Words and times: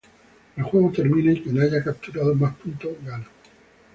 El 0.55 0.63
juego 0.63 0.91
termina 0.91 1.31
y 1.31 1.43
quien 1.43 1.61
haya 1.61 1.83
capturado 1.83 2.33
mas 2.33 2.55
puntos 2.55 2.93
gana. 3.05 3.27